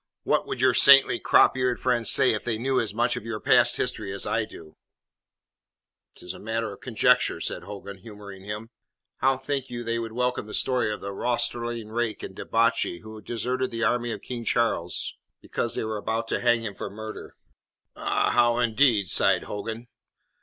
"What 0.23 0.47
would 0.47 0.59
your 0.61 0.73
saintly, 0.73 1.19
crop 1.19 1.55
eared 1.55 1.79
friends 1.79 2.09
say 2.09 2.33
if 2.33 2.43
they 2.43 2.57
knew 2.57 2.79
as 2.79 2.91
much 2.91 3.15
of 3.15 3.23
your 3.23 3.39
past 3.39 3.77
history 3.77 4.11
as 4.11 4.25
I 4.25 4.45
do?" 4.45 4.75
"Tis 6.15 6.33
a 6.33 6.39
matter 6.39 6.71
for 6.71 6.77
conjecture," 6.77 7.39
said 7.39 7.61
Hogan, 7.65 7.99
humouring 7.99 8.43
him. 8.43 8.71
"How 9.17 9.37
think 9.37 9.69
you 9.69 9.81
would 9.81 9.85
they 9.85 9.99
welcome 9.99 10.47
the 10.47 10.55
story 10.55 10.91
of 10.91 11.01
the 11.01 11.11
roystering 11.11 11.89
rake 11.89 12.23
and 12.23 12.35
debauchee 12.35 13.01
who 13.01 13.21
deserted 13.21 13.69
the 13.69 13.83
army 13.83 14.11
of 14.11 14.23
King 14.23 14.43
Charles 14.43 15.15
because 15.39 15.75
they 15.75 15.83
were 15.83 15.97
about 15.97 16.27
to 16.29 16.41
hang 16.41 16.61
him 16.61 16.73
for 16.73 16.89
murder?" 16.89 17.35
"Ah! 17.95 18.31
how, 18.31 18.57
indeed?" 18.57 19.07
sighed 19.07 19.43
Hogan. 19.43 19.87